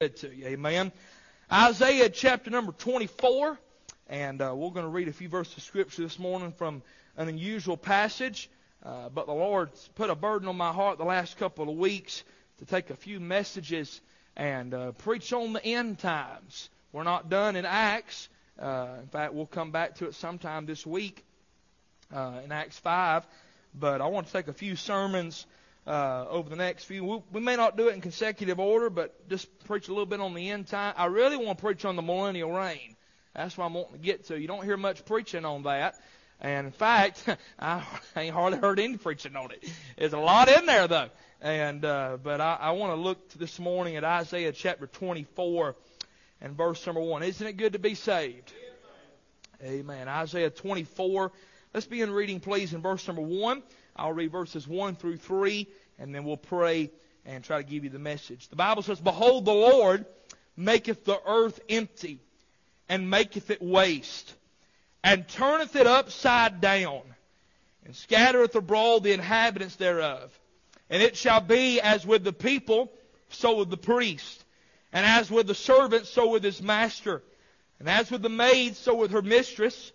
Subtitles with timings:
[0.00, 0.46] To you.
[0.46, 0.92] Amen.
[1.52, 3.58] Isaiah chapter number 24,
[4.08, 6.82] and uh, we're going to read a few verses of scripture this morning from
[7.18, 8.48] an unusual passage.
[8.82, 12.24] Uh, but the Lord's put a burden on my heart the last couple of weeks
[12.60, 14.00] to take a few messages
[14.38, 16.70] and uh, preach on the end times.
[16.92, 18.30] We're not done in Acts.
[18.58, 21.22] Uh, in fact, we'll come back to it sometime this week
[22.10, 23.26] uh, in Acts 5.
[23.74, 25.44] But I want to take a few sermons
[25.90, 27.04] uh, over the next few.
[27.04, 30.20] We, we may not do it in consecutive order, but just preach a little bit
[30.20, 30.94] on the end time.
[30.96, 32.96] I really want to preach on the millennial reign.
[33.34, 34.40] That's what I'm wanting to get to.
[34.40, 35.96] You don't hear much preaching on that.
[36.40, 37.24] And in fact,
[37.58, 37.82] I
[38.16, 39.68] ain't hardly heard any preaching on it.
[39.98, 41.10] There's a lot in there though.
[41.40, 45.74] And uh, but I, I want to look this morning at Isaiah chapter 24
[46.40, 47.24] and verse number one.
[47.24, 48.52] Isn't it good to be saved?
[49.62, 50.06] Amen.
[50.06, 51.32] Isaiah 24.
[51.74, 53.62] Let's begin reading, please, in verse number one.
[54.00, 55.66] I'll read verses 1 through 3,
[56.00, 56.90] and then we'll pray
[57.26, 58.48] and try to give you the message.
[58.48, 60.06] The Bible says, Behold, the Lord
[60.56, 62.18] maketh the earth empty,
[62.88, 64.34] and maketh it waste,
[65.04, 67.02] and turneth it upside down,
[67.84, 70.36] and scattereth abroad the inhabitants thereof.
[70.88, 72.90] And it shall be as with the people,
[73.28, 74.44] so with the priest,
[74.92, 77.22] and as with the servant, so with his master,
[77.78, 79.92] and as with the maid, so with her mistress,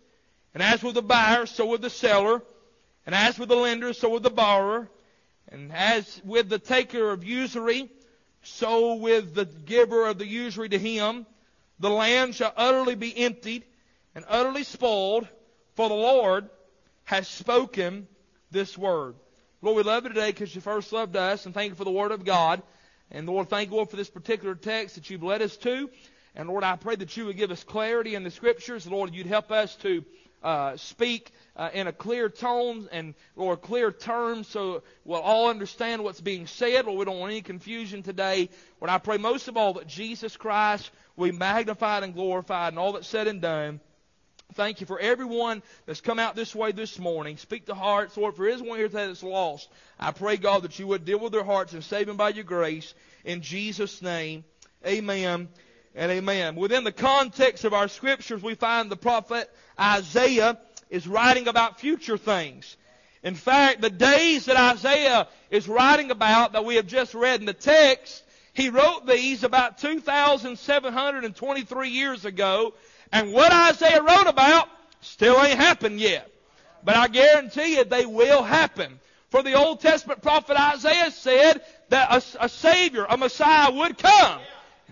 [0.53, 2.42] and as with the buyer, so with the seller,
[3.06, 4.89] and as with the lender, so with the borrower.
[5.50, 7.90] And as with the taker of usury,
[8.42, 11.26] so with the giver of the usury to him.
[11.80, 13.66] The land shall utterly be emptied
[14.14, 15.28] and utterly spoiled,
[15.76, 16.50] for the Lord
[17.04, 18.08] has spoken
[18.52, 19.16] this word.
[19.62, 21.92] Lord, we love you today because you first loved us, and thank you for the
[21.92, 22.62] word of God.
[23.12, 25.90] And Lord, thank you, Lord, for this particular text that you've led us to.
[26.36, 28.88] And Lord, I pray that you would give us clarity in the scriptures.
[28.88, 30.04] Lord, you'd help us to
[30.46, 36.04] uh, speak uh, in a clear tone and or clear terms so we'll all understand
[36.04, 36.86] what's being said.
[36.86, 38.50] Lord, we don't want any confusion today.
[38.80, 42.94] Lord, I pray most of all that Jesus Christ be magnified and glorified and all
[42.94, 43.80] that's said and done.
[44.54, 47.38] Thank you for everyone that's come out this way this morning.
[47.38, 48.16] Speak to hearts.
[48.16, 49.67] Lord, if there is one here today that's lost,
[50.00, 52.44] I pray, God, that you would deal with their hearts and save them by your
[52.44, 52.94] grace.
[53.23, 54.44] In Jesus' name,
[54.86, 55.50] amen
[55.95, 56.56] and amen.
[56.56, 60.58] Within the context of our scriptures, we find the prophet Isaiah
[60.89, 62.76] is writing about future things.
[63.23, 67.48] In fact, the days that Isaiah is writing about that we have just read in
[67.48, 68.23] the text,
[68.54, 72.76] he wrote these about 2,723 years ago,
[73.11, 74.70] and what Isaiah wrote about
[75.02, 76.30] still ain't happened yet.
[76.84, 79.00] But I guarantee you they will happen.
[79.30, 84.39] For the Old Testament prophet Isaiah said that a, a Savior, a Messiah would come.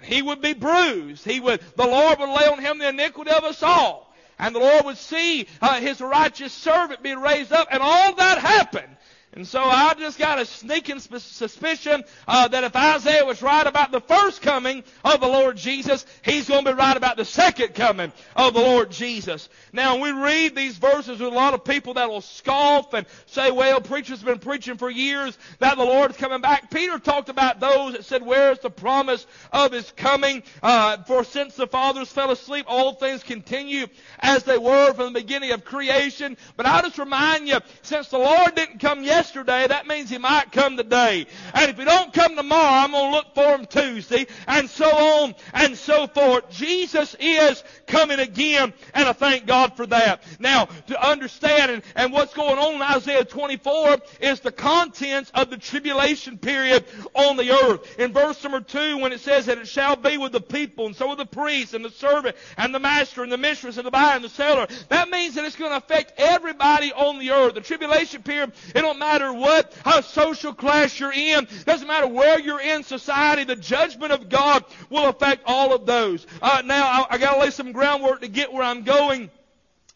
[0.04, 1.26] He would be bruised.
[1.26, 4.60] He would, the Lord would lay on him the iniquity of us all and the
[4.60, 8.98] Lord would see uh, his righteous servant be raised up, and all that happened.
[9.36, 13.92] And so I just got a sneaking suspicion uh, that if Isaiah was right about
[13.92, 17.74] the first coming of the Lord Jesus, he's going to be right about the second
[17.74, 19.50] coming of the Lord Jesus.
[19.72, 23.50] Now, we read these verses with a lot of people that will scoff and say,
[23.50, 26.70] well, preachers have been preaching for years that the Lord is coming back.
[26.70, 30.44] Peter talked about those that said, where is the promise of his coming?
[30.62, 33.88] Uh, for since the fathers fell asleep, all things continue
[34.20, 36.38] as they were from the beginning of creation.
[36.56, 40.18] But I just remind you, since the Lord didn't come yesterday, yesterday, that means he
[40.18, 41.26] might come today.
[41.54, 44.86] And if he don't come tomorrow, I'm going to look for him Tuesday, and so
[44.86, 46.50] on and so forth.
[46.50, 50.24] Jesus is coming again, and I thank God for that.
[50.40, 55.50] Now, to understand and, and what's going on in Isaiah 24 is the contents of
[55.50, 56.84] the tribulation period
[57.14, 57.98] on the earth.
[57.98, 60.96] In verse number 2, when it says that it shall be with the people, and
[60.96, 63.92] so with the priest, and the servant, and the master, and the mistress, and the
[63.92, 67.54] buyer, and the seller, that means that it's going to affect everybody on the earth.
[67.54, 72.08] The tribulation period, it don't matter matter what uh, social class you're in, doesn't matter
[72.08, 76.26] where you're in society, the judgment of God will affect all of those.
[76.42, 79.30] Uh, now, I, I got to lay some groundwork to get where I'm going.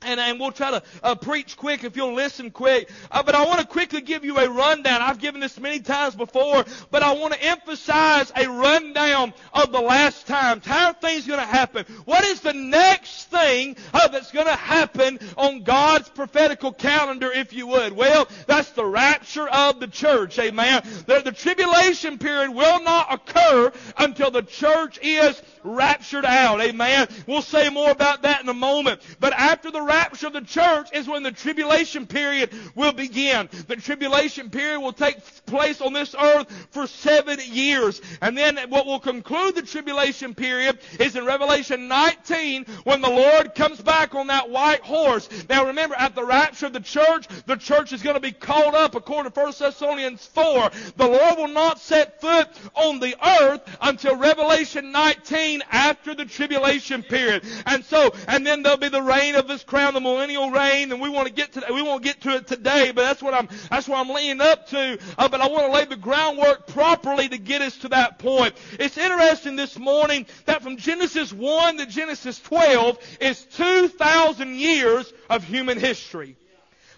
[0.03, 2.91] And, and we'll try to uh, preach quick if you'll listen quick.
[3.09, 5.01] Uh, but I want to quickly give you a rundown.
[5.01, 9.81] I've given this many times before, but I want to emphasize a rundown of the
[9.81, 10.67] last times.
[10.67, 11.85] How are things going to happen?
[12.05, 17.51] What is the next thing uh, that's going to happen on God's prophetical calendar, if
[17.51, 17.93] you would?
[17.93, 20.37] Well, that's the rapture of the church.
[20.37, 20.83] Amen.
[21.07, 26.61] The, the tribulation period will not occur until the church is raptured out.
[26.61, 27.07] Amen.
[27.25, 29.01] We'll say more about that in a moment.
[29.19, 33.49] But after the rapture of the church is when the tribulation period will begin.
[33.67, 38.01] The tribulation period will take place on this earth for seven years.
[38.21, 43.55] And then what will conclude the tribulation period is in Revelation 19 when the Lord
[43.55, 45.29] comes back on that white horse.
[45.49, 48.75] Now remember, at the rapture of the church, the church is going to be called
[48.75, 50.69] up according to 1 Thessalonians 4.
[50.97, 57.03] The Lord will not set foot on the earth until Revelation 19 after the tribulation
[57.03, 57.45] period.
[57.65, 61.09] And so, and then there'll be the reign of this the millennial reign, and we
[61.09, 63.87] want to get to, we won't get to it today, but that's what I'm, that's
[63.87, 64.99] what I'm leaning up to.
[65.17, 68.55] Uh, but I want to lay the groundwork properly to get us to that point.
[68.79, 75.43] It's interesting this morning that from Genesis 1 to Genesis 12 is 2,000 years of
[75.43, 76.35] human history.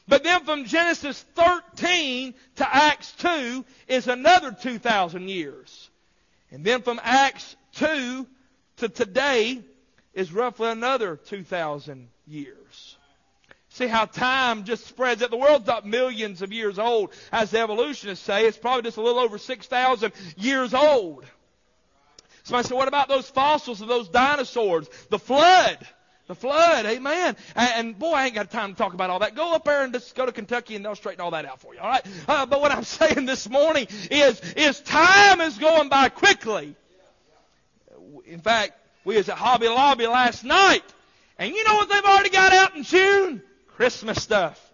[0.08, 5.90] But then from Genesis 13 to Acts 2 is another 2,000 years.
[6.52, 8.26] And then from Acts 2
[8.78, 9.62] to today
[10.14, 12.59] is roughly another 2,000 years.
[13.80, 15.30] See how time just spreads out.
[15.30, 18.46] The world's not millions of years old, as the evolutionists say.
[18.46, 21.24] It's probably just a little over 6,000 years old.
[22.44, 24.90] Somebody said, what about those fossils of those dinosaurs?
[25.10, 25.78] The flood.
[26.28, 27.38] The flood, amen.
[27.56, 29.34] And, boy, I ain't got time to talk about all that.
[29.34, 31.74] Go up there and just go to Kentucky and they'll straighten all that out for
[31.74, 32.06] you, all right?
[32.28, 36.76] Uh, but what I'm saying this morning is, is time is going by quickly.
[38.26, 38.74] In fact,
[39.06, 40.84] we was at Hobby Lobby last night,
[41.38, 43.42] and you know what they've already got out in June?
[43.80, 44.69] Christmas stuff.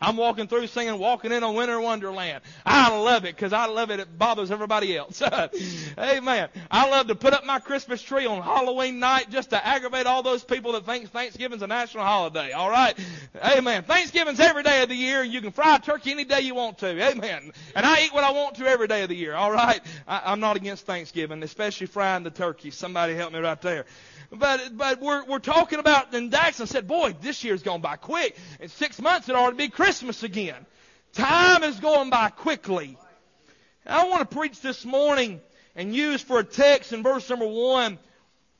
[0.00, 2.42] I'm walking through singing Walking in a Winter Wonderland.
[2.64, 4.00] I love it because I love it.
[4.00, 5.22] It bothers everybody else.
[5.98, 6.48] Amen.
[6.70, 10.22] I love to put up my Christmas tree on Halloween night just to aggravate all
[10.22, 12.52] those people that think Thanksgiving's a national holiday.
[12.52, 12.98] All right.
[13.44, 13.84] Amen.
[13.84, 15.22] Thanksgiving's every day of the year.
[15.22, 16.88] You can fry turkey any day you want to.
[16.88, 17.52] Amen.
[17.74, 19.34] And I eat what I want to every day of the year.
[19.34, 19.80] All right.
[20.06, 22.70] I, I'm not against Thanksgiving, especially frying the turkey.
[22.70, 23.86] Somebody help me right there.
[24.32, 28.36] But but we're we're talking about and Daxon said, boy, this year's gone by quick.
[28.60, 30.66] In six months it ought to be Christmas again.
[31.12, 32.96] Time is going by quickly.
[33.86, 35.40] I want to preach this morning
[35.74, 37.98] and use for a text in verse number one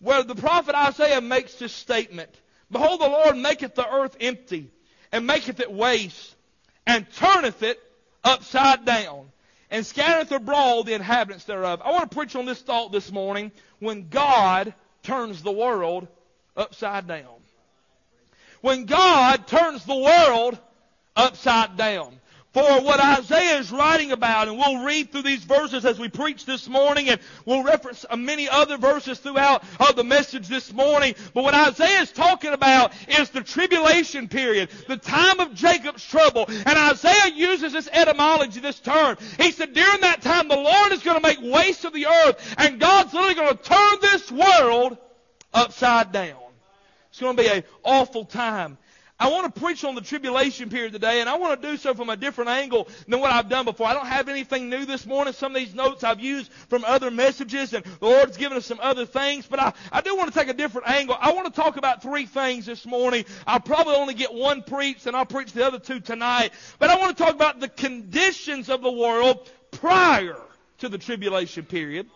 [0.00, 2.30] where the prophet Isaiah makes this statement.
[2.70, 4.70] Behold, the Lord maketh the earth empty,
[5.12, 6.34] and maketh it waste,
[6.86, 7.78] and turneth it
[8.24, 9.30] upside down,
[9.70, 11.82] and scattereth abroad the inhabitants thereof.
[11.84, 14.72] I want to preach on this thought this morning when God
[15.02, 16.08] turns the world
[16.56, 17.40] upside down.
[18.60, 20.58] When God turns the world
[21.16, 22.20] upside down.
[22.52, 26.46] For what Isaiah is writing about, and we'll read through these verses as we preach
[26.46, 31.14] this morning, and we'll reference uh, many other verses throughout of the message this morning.
[31.32, 36.46] But what Isaiah is talking about is the tribulation period, the time of Jacob's trouble.
[36.48, 39.16] And Isaiah uses this etymology, this term.
[39.38, 42.56] He said, during that time, the Lord is going to make waste of the earth,
[42.58, 44.98] and God's literally going to turn this world
[45.54, 46.34] upside down.
[47.10, 48.76] It's going to be an awful time.
[49.20, 51.92] I want to preach on the tribulation period today, and I want to do so
[51.92, 53.86] from a different angle than what I've done before.
[53.86, 55.34] I don't have anything new this morning.
[55.34, 58.80] Some of these notes I've used from other messages, and the Lord's given us some
[58.80, 61.18] other things, but I, I do want to take a different angle.
[61.20, 63.26] I want to talk about three things this morning.
[63.46, 66.52] I'll probably only get one preached, and I'll preach the other two tonight.
[66.78, 70.40] But I want to talk about the conditions of the world prior
[70.78, 72.06] to the tribulation period.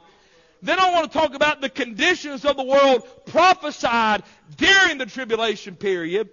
[0.63, 4.23] Then I want to talk about the conditions of the world prophesied
[4.57, 6.31] during the tribulation period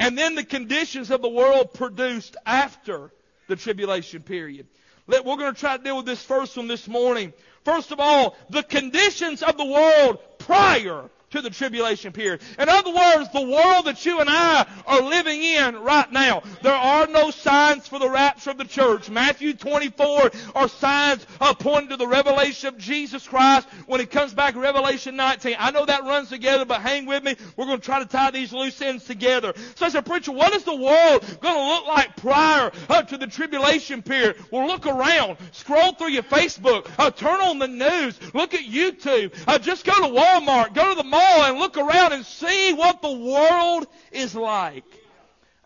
[0.00, 3.12] and then the conditions of the world produced after
[3.48, 4.66] the tribulation period.
[5.06, 7.32] We're going to try to deal with this first one this morning.
[7.64, 12.40] First of all, the conditions of the world prior to the tribulation period.
[12.58, 16.42] In other words, the world that you and I are living in right now.
[16.62, 19.08] There are no signs for the rapture of the church.
[19.08, 21.24] Matthew 24 are signs
[21.60, 25.56] pointing to the revelation of Jesus Christ when he comes back Revelation 19.
[25.58, 27.36] I know that runs together, but hang with me.
[27.56, 29.54] We're going to try to tie these loose ends together.
[29.76, 33.16] So I said, preacher, what is the world going to look like prior up to
[33.16, 34.36] the tribulation period?
[34.50, 35.36] Well, look around.
[35.52, 36.90] Scroll through your Facebook.
[36.98, 38.18] Uh, turn on the news.
[38.34, 39.32] Look at YouTube.
[39.46, 40.74] Uh, just go to Walmart.
[40.74, 44.84] Go to the mall and look around and see what the world is like.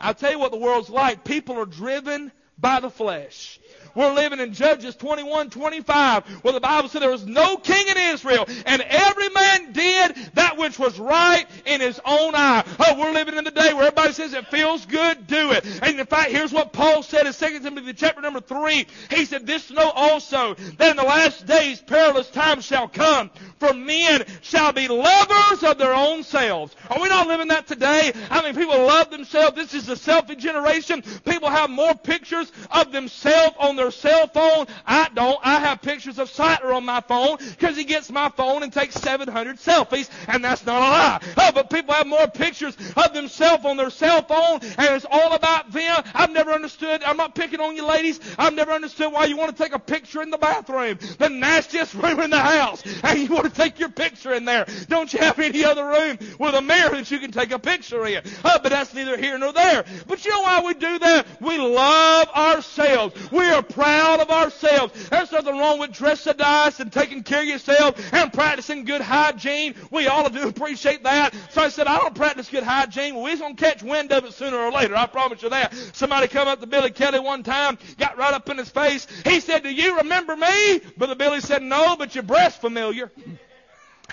[0.01, 1.25] I'll tell you what the world's like.
[1.25, 3.61] People are driven by the flesh.
[3.95, 7.97] We're living in Judges 21, 25, where the Bible said there was no king in
[7.97, 12.65] Israel, and every man did that which was right in his own eye.
[12.79, 15.65] Oh, we're living in the day where everybody says it feels good, do it.
[15.83, 18.87] And in fact, here's what Paul said in 2 Timothy chapter number 3.
[19.11, 23.31] He said, This know also that in the last days perilous times shall come.
[23.59, 26.75] For men shall be lovers of their own selves.
[26.91, 28.13] Are we not living that today?
[28.31, 29.57] I mean, people love themselves.
[29.57, 31.03] This is the selfie generation.
[31.25, 34.67] People have more pictures of themselves on their cell phone.
[34.87, 35.39] I don't.
[35.43, 38.95] I have pictures of Siler on my phone because he gets my phone and takes
[38.97, 41.21] 700 selfies, and that's not a lie.
[41.37, 45.35] Oh, but people have more pictures of themselves on their cell phone, and it's all
[45.35, 46.03] about them.
[46.15, 47.03] I've never understood.
[47.03, 48.21] I'm not picking on you ladies.
[48.39, 51.95] I've never understood why you want to take a picture in the bathroom, the nastiest
[52.03, 54.67] room in the house, and you want to take your picture in there.
[54.89, 58.05] Don't you have any other room with a mirror that you can take a picture
[58.07, 58.23] in?
[58.45, 59.85] Oh, but that's neither here nor there.
[60.07, 61.27] But you know why we do that?
[61.41, 63.31] We love ourselves.
[63.31, 65.09] We are proud of ourselves.
[65.09, 69.75] There's nothing wrong with dressing nice and taking care of yourself and practicing good hygiene.
[69.91, 71.35] We all do appreciate that.
[71.51, 73.15] So I said, I don't practice good hygiene.
[73.15, 74.97] Well, we're going to catch wind of it sooner or later.
[74.97, 75.75] I promise you that.
[75.93, 79.07] Somebody come up to Billy Kelly one time, got right up in his face.
[79.25, 80.81] He said, Do you remember me?
[80.97, 83.11] Brother Billy said, No, but your breast's familiar.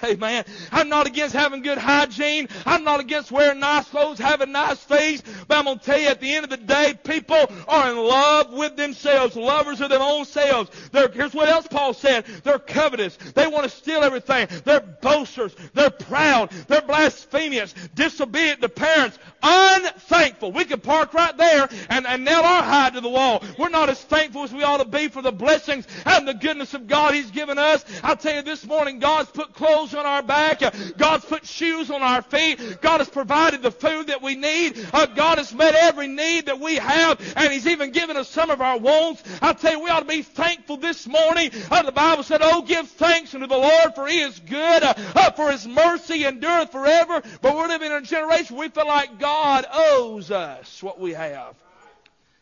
[0.04, 0.46] Amen.
[0.72, 2.48] I'm not against having good hygiene.
[2.66, 5.22] I'm not against wearing nice clothes, having nice face.
[5.48, 7.98] But I'm going to tell you, at the end of the day, people are in
[7.98, 10.72] love with themselves, lovers of their own selves.
[10.92, 12.26] They're, here's what else Paul said.
[12.44, 13.18] They're covetous.
[13.18, 14.48] They want to steal everything.
[14.64, 15.56] They're boasters.
[15.74, 16.50] They're proud.
[16.68, 20.52] They're blasphemous, disobedient to parents, unthankful.
[20.52, 23.44] We could park right there and, and nail our hide to the wall.
[23.60, 26.74] We're not as thankful as we ought to be for the blessings and the goodness
[26.74, 27.86] of God He's given us.
[28.04, 30.62] I'll tell you this morning, God's put clothes clothes on our back.
[30.98, 32.82] God's put shoes on our feet.
[32.82, 34.78] God has provided the food that we need.
[34.94, 38.50] Uh, God has met every need that we have, and He's even given us some
[38.50, 39.24] of our wants.
[39.42, 41.52] I tell you, we ought to be thankful this morning.
[41.70, 45.32] Uh, the Bible said, "Oh, give thanks unto the Lord, for He is good, uh,
[45.32, 49.20] for His mercy endureth forever." But we're living in a generation where we feel like
[49.20, 51.56] God owes us what we have.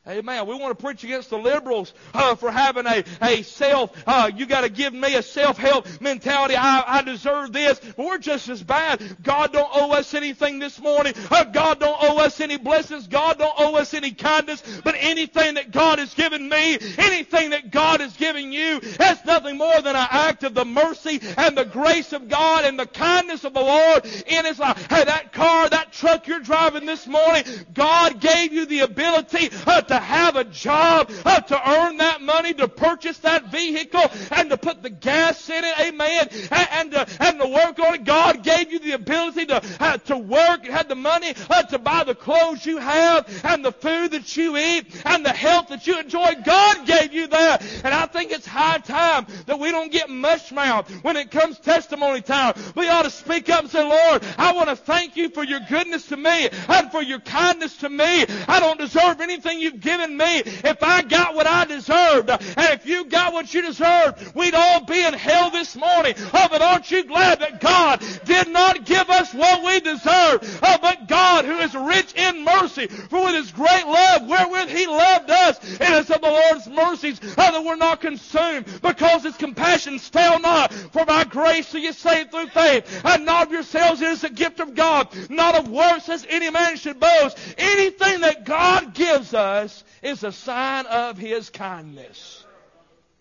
[0.09, 0.47] Amen.
[0.47, 4.47] We want to preach against the liberals uh, for having a, a self, uh, you
[4.47, 6.55] got to give me a self-help mentality.
[6.55, 7.79] I, I deserve this.
[7.79, 9.03] But we're just as bad.
[9.21, 11.13] God don't owe us anything this morning.
[11.29, 13.05] Uh, God don't owe us any blessings.
[13.05, 14.63] God don't owe us any kindness.
[14.83, 19.59] But anything that God has given me, anything that God has given you, that's nothing
[19.59, 23.43] more than an act of the mercy and the grace of God and the kindness
[23.43, 24.87] of the Lord in His life.
[24.89, 27.43] Hey, that car, that truck you're driving this morning,
[27.75, 32.53] God gave you the ability uh, to have a job, uh, to earn that money,
[32.53, 37.07] to purchase that vehicle, and to put the gas in it, amen, and, and, to,
[37.19, 38.03] and to work on it.
[38.03, 41.79] God gave you the ability to, uh, to work, and had the money uh, to
[41.79, 45.85] buy the clothes you have, and the food that you eat, and the health that
[45.87, 46.33] you enjoy.
[46.45, 47.63] God gave you that.
[47.83, 51.59] And I think it's high time that we don't get mush mouth when it comes
[51.59, 52.53] testimony time.
[52.75, 55.59] We ought to speak up and say, Lord, I want to thank you for your
[55.69, 58.25] goodness to me and for your kindness to me.
[58.47, 60.39] I don't deserve anything you've given me.
[60.46, 64.86] If I got what I deserved, and if you got what you deserved, we'd all
[64.86, 66.13] be in hell this morning.
[66.34, 70.60] Oh, but aren't you glad that God did not give us what we deserved?
[70.63, 74.88] Oh, but God, who is rich in mercy, for with his great love, wherewith he
[74.88, 79.36] loved us, it is of the Lord's mercies oh, that we're not consumed, because his
[79.36, 80.74] compassions fail not.
[80.74, 84.01] For by grace are you saved through faith, and not of yourselves.
[84.01, 87.38] It is a gift of God, not of works as any man should boast.
[87.58, 89.68] Anything that God gives us
[90.01, 92.45] is a sign of His kindness.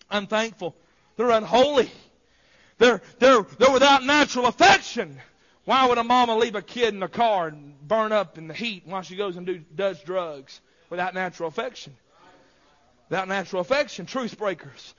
[0.09, 0.75] I'm thankful.
[1.15, 1.91] They're unholy.
[2.77, 5.19] They're, they're, they're without natural affection.
[5.65, 8.53] Why would a mama leave a kid in the car and burn up in the
[8.53, 11.95] heat while she goes and do, does drugs without natural affection?
[13.09, 14.93] Without natural affection, truth breakers,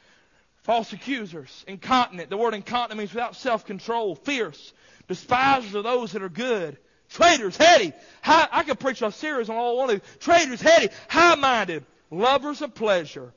[0.63, 2.31] false accusers, incontinent.
[2.31, 4.73] The word incontinent means without self-control, fierce,
[5.09, 6.77] despisers of those that are good,
[7.11, 7.93] Traitors, heady.
[8.23, 10.19] High, I could preach a series on all one of these.
[10.21, 13.33] Traitors, heady, high-minded, lovers of pleasure,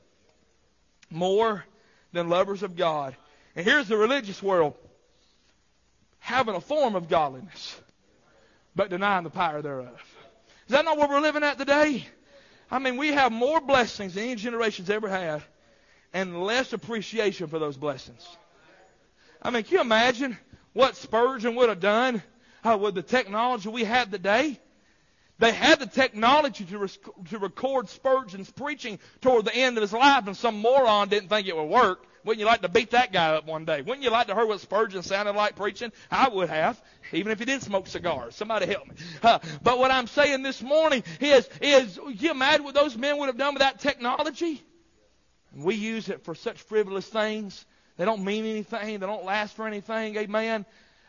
[1.10, 1.64] more
[2.12, 3.16] than lovers of God.
[3.56, 4.74] And here's the religious world
[6.18, 7.78] having a form of godliness,
[8.74, 10.00] but denying the power thereof.
[10.66, 12.06] Is that not what we're living at today?
[12.70, 15.42] I mean, we have more blessings than any generation's ever had,
[16.12, 18.26] and less appreciation for those blessings.
[19.42, 20.38] I mean, can you imagine
[20.72, 22.22] what Spurgeon would have done
[22.64, 24.58] uh, with the technology we have today.
[25.38, 29.92] They had the technology to, rec- to record Spurgeon's preaching toward the end of his
[29.92, 32.06] life, and some moron didn't think it would work.
[32.24, 33.82] Wouldn't you like to beat that guy up one day?
[33.82, 35.92] Wouldn't you like to hear what Spurgeon sounded like preaching?
[36.10, 36.80] I would have,
[37.12, 38.34] even if he did smoke cigars.
[38.34, 38.94] Somebody help me.
[39.22, 43.26] Uh, but what I'm saying this morning is, is you imagine what those men would
[43.26, 44.62] have done with that technology?
[45.52, 47.66] And we use it for such frivolous things.
[47.98, 48.98] They don't mean anything.
[49.00, 50.16] They don't last for anything.
[50.16, 50.64] Amen.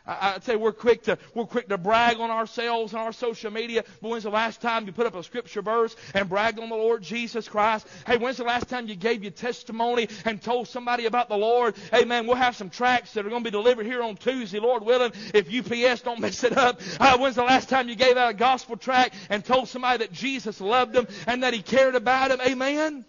[0.06, 3.50] I, I say we're quick to we're quick to brag on ourselves on our social
[3.50, 3.84] media.
[4.00, 6.76] But when's the last time you put up a scripture verse and bragged on the
[6.76, 7.86] Lord Jesus Christ?
[8.06, 11.74] Hey, when's the last time you gave your testimony and told somebody about the Lord?
[11.90, 14.60] Hey, man, we'll have some tracts that are going to be delivered here on Tuesday,
[14.60, 16.80] Lord willing, if UPS don't mess it up.
[17.00, 20.12] Uh, when's the last time you gave out a gospel tract and told somebody that
[20.12, 22.40] Jesus loved them and that He cared about them?
[22.40, 23.04] Amen.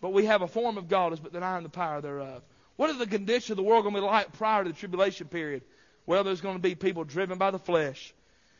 [0.00, 2.42] But we have a form of godliness, but denying the power thereof.
[2.76, 5.26] What is the condition of the world going to be like prior to the tribulation
[5.26, 5.62] period?
[6.08, 8.14] Well, there's going to be people driven by the flesh.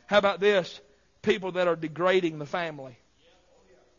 [0.07, 0.83] How about this?
[1.23, 2.99] People that are degrading the family.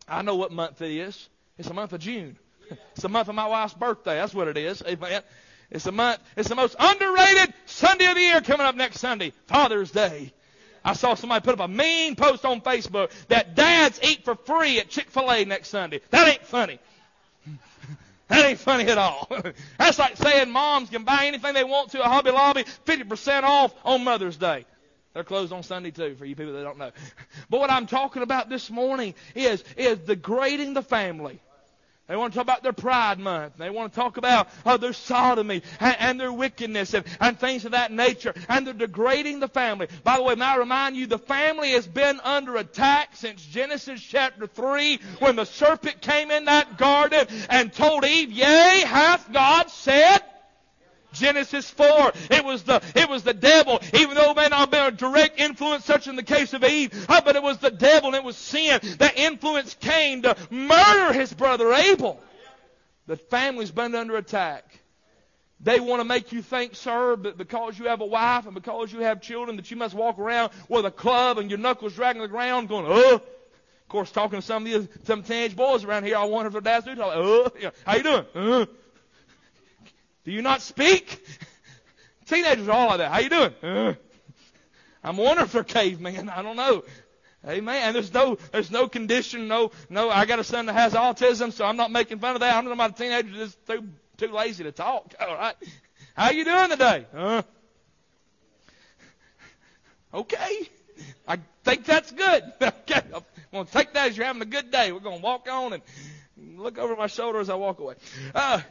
[0.07, 1.27] I know what month it is.
[1.57, 2.37] It's the month of June.
[2.91, 4.17] It's the month of my wife's birthday.
[4.17, 4.83] That's what it is.
[4.85, 5.23] Amen.
[5.71, 6.19] It's the month.
[6.37, 10.31] It's the most underrated Sunday of the year coming up next Sunday, Father's Day.
[10.85, 14.79] I saw somebody put up a mean post on Facebook that dads eat for free
[14.79, 16.01] at Chick Fil A next Sunday.
[16.11, 16.77] That ain't funny.
[18.29, 19.27] That ain't funny at all.
[19.77, 23.73] That's like saying moms can buy anything they want to at Hobby Lobby, 50% off
[23.83, 24.65] on Mother's Day.
[25.13, 26.91] They're closed on Sunday too, for you people that don't know.
[27.49, 31.41] But what I'm talking about this morning is, is degrading the family.
[32.09, 33.57] They want to talk about their Pride Month.
[33.57, 37.65] They want to talk about uh, their sodomy and, and their wickedness and, and, things
[37.65, 38.33] of that nature.
[38.49, 39.89] And they're degrading the family.
[40.03, 44.01] By the way, may I remind you, the family has been under attack since Genesis
[44.01, 49.69] chapter 3 when the serpent came in that garden and told Eve, Yea, hath God
[49.69, 50.23] said?
[51.13, 54.71] Genesis 4, it was the, it was the devil, even though it may not have
[54.71, 57.71] been a direct influence such in the case of Eve, uh, but it was the
[57.71, 62.21] devil and it was sin that influenced Cain to murder his brother Abel.
[63.07, 64.79] The family's been under attack.
[65.61, 68.93] They want to make you think, sir, that because you have a wife and because
[68.93, 72.21] you have children that you must walk around with a club and your knuckles dragging
[72.21, 73.15] the ground going, oh.
[73.15, 76.53] Of course, talking to some of these, some teenage boys around here, I wonder if
[76.53, 77.51] their dads do talk, oh.
[77.85, 78.25] How you doing?
[78.35, 78.65] Uh.
[80.29, 81.25] Do you not speak?
[82.27, 83.11] Teenagers are all like that.
[83.11, 83.51] How you doing?
[85.03, 86.29] I'm wondering if they're cavemen.
[86.29, 86.83] I don't know.
[87.47, 87.81] Amen.
[87.81, 90.11] And there's no, there's no condition, no, no.
[90.11, 92.55] I got a son that has autism, so I'm not making fun of that.
[92.55, 95.15] I'm not about a teenager that's too, too lazy to talk.
[95.19, 95.55] All right.
[96.13, 97.07] How you doing today?
[97.11, 97.41] Uh,
[100.13, 100.69] okay.
[101.27, 102.43] I think that's good.
[102.61, 103.01] okay.
[103.15, 104.91] I'm going to take that as you're having a good day.
[104.91, 105.81] We're going to walk on and
[106.59, 107.95] look over my shoulder as I walk away.
[108.35, 108.61] Uh,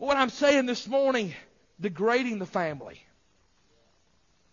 [0.00, 1.34] what I'm saying this morning,
[1.78, 3.02] degrading the family.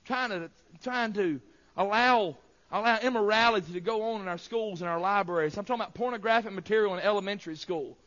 [0.06, 0.50] Trying to,
[0.84, 1.40] trying to
[1.78, 2.38] allow,
[2.70, 5.58] allow immorality to go on in our schools and our libraries.
[5.58, 7.98] I'm talking about pornographic material in elementary school.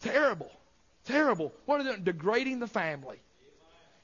[0.00, 0.50] Terrible.
[1.04, 1.52] Terrible.
[1.66, 2.02] What are they?
[2.02, 3.18] Degrading the family.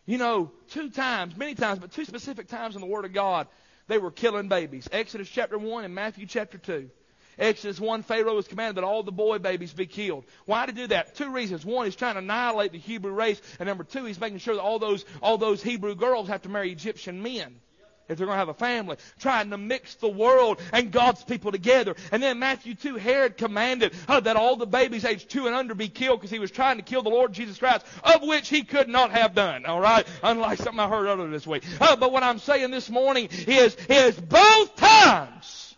[0.04, 3.46] You know, two times, many times, but two specific times in the Word of God,
[3.88, 4.88] they were killing babies.
[4.92, 6.90] Exodus chapter 1 and Matthew chapter 2.
[7.38, 10.24] Exodus 1, Pharaoh was commanded that all the boy babies be killed.
[10.44, 11.14] Why to do that?
[11.14, 11.64] Two reasons.
[11.64, 13.40] One, he's trying to annihilate the Hebrew race.
[13.58, 16.48] And number two, he's making sure that all those, all those Hebrew girls have to
[16.48, 17.54] marry Egyptian men
[18.08, 21.52] if they're going to have a family, trying to mix the world and God's people
[21.52, 21.96] together.
[22.10, 25.74] And then Matthew 2, Herod commanded uh, that all the babies aged 2 and under
[25.74, 28.64] be killed because he was trying to kill the Lord Jesus Christ, of which he
[28.64, 29.66] could not have done.
[29.66, 30.06] All right?
[30.22, 31.64] Unlike something I heard earlier this week.
[31.80, 35.71] Uh, but what I'm saying this morning is, is both times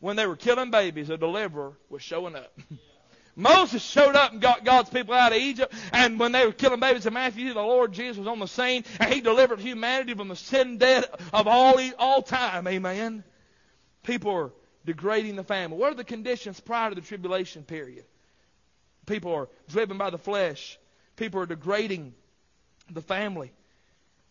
[0.00, 2.52] when they were killing babies, a deliverer was showing up.
[3.36, 5.72] Moses showed up and got God's people out of Egypt.
[5.92, 8.84] And when they were killing babies in Matthew, the Lord Jesus was on the scene
[8.98, 12.66] and he delivered humanity from the sin debt of all, all time.
[12.66, 13.22] Amen.
[14.02, 14.52] People are
[14.86, 15.76] degrading the family.
[15.76, 18.06] What are the conditions prior to the tribulation period?
[19.04, 20.78] People are driven by the flesh.
[21.16, 22.14] People are degrading
[22.90, 23.52] the family.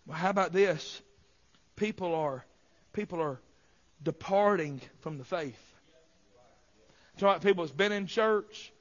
[0.08, 1.01] Well, how about this?
[1.75, 2.43] People are
[2.93, 3.39] people are
[4.03, 5.60] departing from the faith.
[7.17, 8.71] Talking about people that's been in church,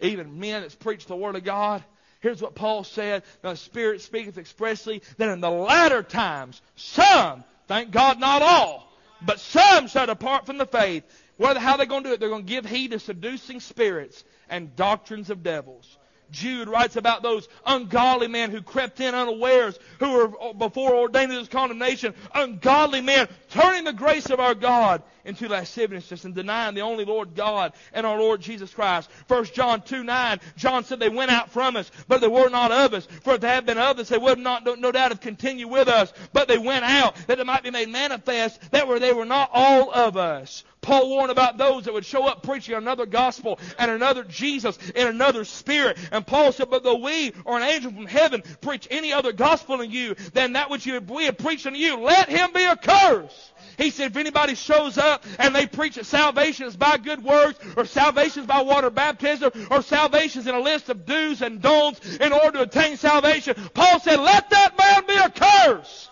[0.00, 1.82] even men that's preached the Word of God.
[2.20, 3.22] Here's what Paul said.
[3.42, 9.40] The Spirit speaketh expressly that in the latter times, some, thank God not all, but
[9.40, 11.04] some shall depart from the faith.
[11.36, 14.24] Whether how they're going to do it, they're going to give heed to seducing spirits
[14.50, 15.96] and doctrines of devils.
[16.30, 21.38] Jude writes about those ungodly men who crept in unawares, who were before ordained to
[21.38, 26.80] this condemnation, ungodly men turning the grace of our God into lasciviousness and denying the
[26.80, 29.10] only Lord God and our Lord Jesus Christ.
[29.28, 32.72] 1 John 2 9, John said they went out from us, but they were not
[32.72, 33.06] of us.
[33.22, 35.88] For if they had been of us, they would not, no doubt, have continued with
[35.88, 36.12] us.
[36.32, 39.92] But they went out that it might be made manifest that they were not all
[39.92, 40.64] of us.
[40.80, 45.08] Paul warned about those that would show up preaching another gospel and another Jesus and
[45.08, 45.98] another spirit.
[46.12, 49.80] And Paul said, but though we or an angel from heaven preach any other gospel
[49.80, 53.52] in you than that which we have preached unto you, let him be accursed.
[53.76, 57.58] He said, if anybody shows up and they preach that salvation is by good works,
[57.76, 61.62] or salvation is by water baptism, or salvation is in a list of do's and
[61.62, 66.10] don'ts in order to attain salvation, Paul said, let that man be accursed.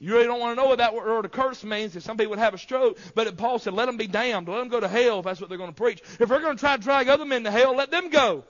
[0.00, 1.96] You really don't want to know what that word a curse means.
[1.96, 4.48] If somebody would have a stroke, but Paul said, let them be damned.
[4.48, 6.00] Let them go to hell if that's what they're going to preach.
[6.20, 8.44] If they're going to try to drag other men to hell, let them go.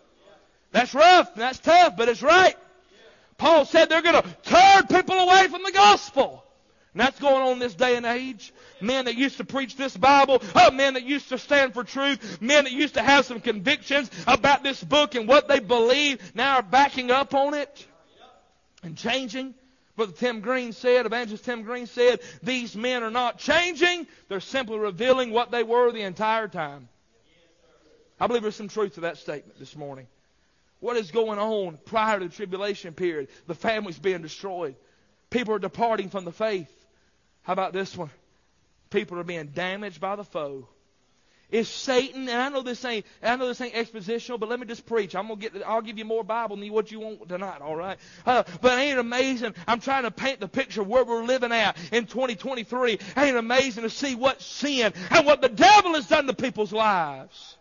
[0.72, 1.34] That's rough.
[1.34, 2.54] That's tough, but it's right.
[3.38, 6.44] Paul said they're going to turn people away from the gospel.
[6.92, 8.52] And that's going on this day and age.
[8.80, 12.42] Men that used to preach this Bible, oh, men that used to stand for truth,
[12.42, 16.56] men that used to have some convictions about this book and what they believe, now
[16.56, 17.87] are backing up on it
[18.82, 19.54] and changing.
[19.98, 24.78] Brother Tim Green said, Evangelist Tim Green said, these men are not changing, they're simply
[24.78, 26.88] revealing what they were the entire time.
[28.20, 30.06] I believe there's some truth to that statement this morning.
[30.78, 33.26] What is going on prior to the tribulation period?
[33.48, 34.76] The family's being destroyed.
[35.30, 36.70] People are departing from the faith.
[37.42, 38.11] How about this one?
[38.90, 40.68] People are being damaged by the foe.
[41.50, 44.66] Is Satan, and I know this ain't, I know this ain't expositional, but let me
[44.66, 45.14] just preach.
[45.14, 47.98] I'm gonna get, I'll give you more Bible than what you want tonight, alright?
[48.26, 49.54] Uh, but ain't it amazing?
[49.66, 52.90] I'm trying to paint the picture of where we're living at in 2023.
[52.90, 56.72] Ain't it amazing to see what sin and what the devil has done to people's
[56.72, 57.56] lives?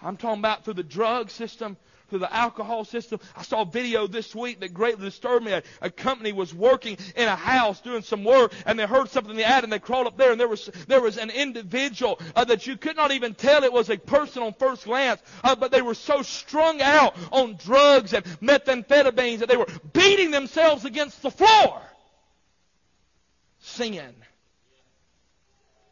[0.00, 1.76] I'm talking about through the drug system,
[2.08, 3.20] through the alcohol system.
[3.36, 5.52] I saw a video this week that greatly disturbed me.
[5.52, 9.30] A, a, company was working in a house doing some work and they heard something
[9.30, 12.20] in the ad and they crawled up there and there was, there was an individual
[12.34, 15.54] uh, that you could not even tell it was a person on first glance, uh,
[15.56, 20.84] but they were so strung out on drugs and methamphetamines that they were beating themselves
[20.84, 21.80] against the floor.
[23.60, 24.14] Sin.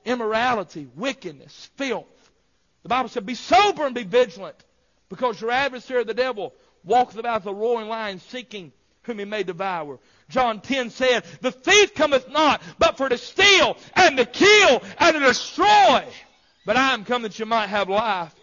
[0.04, 2.06] Immorality, wickedness, filth.
[2.82, 4.62] The Bible said, be sober and be vigilant.
[5.14, 8.72] Because your adversary, the devil, walketh about the roaring lion seeking
[9.02, 10.00] whom he may devour.
[10.28, 15.14] John 10 said, The thief cometh not, but for to steal, and to kill, and
[15.14, 16.04] to destroy.
[16.66, 18.34] But I am come that you might have life,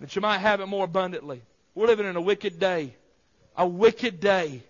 [0.00, 1.42] that you might have it more abundantly.
[1.76, 2.96] We're living in a wicked day.
[3.56, 4.64] A wicked day.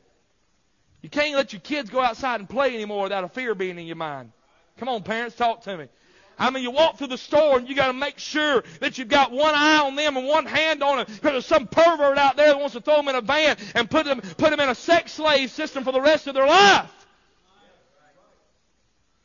[1.01, 3.87] You can't let your kids go outside and play anymore without a fear being in
[3.87, 4.33] your mind.
[4.77, 5.89] Come on, parents, talk to me.
[6.41, 9.09] I mean, you walk through the store and you got to make sure that you've
[9.09, 12.37] got one eye on them and one hand on them because there's some pervert out
[12.37, 14.71] there that wants to throw them in a van and put them, put them in
[14.71, 16.91] a sex slave system for the rest of their life.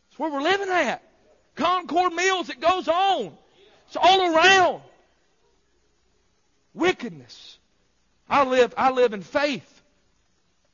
[0.10, 1.02] That's where we're living at.
[1.56, 3.32] Concord Mills, it goes on.
[3.88, 4.82] It's all around.
[6.74, 7.58] Wickedness.
[8.30, 9.72] I live, I live in faith.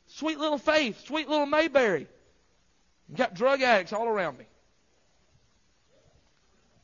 [0.07, 2.07] Sweet little faith, sweet little Mayberry.
[3.15, 4.45] Got drug addicts all around me.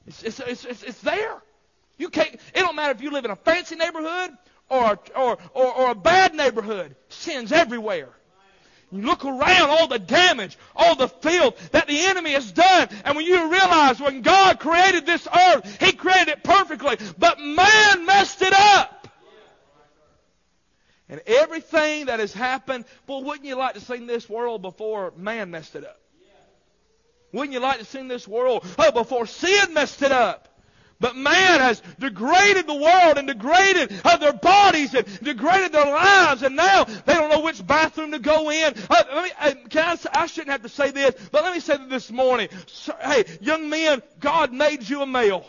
[0.07, 1.41] It's, it's, it's, it's, there.
[1.97, 4.31] You can't, it don't matter if you live in a fancy neighborhood
[4.69, 6.95] or, or, or, or a bad neighborhood.
[7.09, 8.09] Sin's everywhere.
[8.89, 12.87] You look around, all the damage, all the filth that the enemy has done.
[13.03, 18.05] And when you realize when God created this earth, He created it perfectly, but man
[18.05, 19.09] messed it up.
[21.09, 25.51] And everything that has happened, boy, wouldn't you like to see this world before man
[25.51, 25.99] messed it up?
[27.31, 30.47] Wouldn't you like to see this world oh, before sin messed it up?
[30.99, 36.41] But man has degraded the world and degraded uh, their bodies and degraded their lives,
[36.41, 38.73] and now they don't know which bathroom to go in.
[38.89, 41.59] Uh, let me, uh, can I, I shouldn't have to say this, but let me
[41.59, 42.49] say this morning.
[43.03, 45.45] Hey, young men, God made you a male.